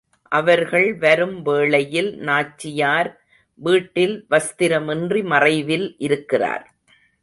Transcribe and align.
அவர்கள் 0.31 0.93
வரும் 0.95 1.41
வேளையில் 1.41 2.19
நாச்சியார், 2.19 3.09
வீட்டில் 3.59 4.25
வஸ்திரமின்றி 4.29 5.23
மறைவில் 5.23 5.95
இருக்கிறார். 5.97 6.65